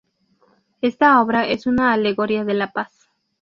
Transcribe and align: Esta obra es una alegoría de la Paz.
Esta 0.81 1.21
obra 1.21 1.45
es 1.47 1.67
una 1.67 1.93
alegoría 1.93 2.43
de 2.43 2.55
la 2.55 2.71
Paz. 2.71 3.11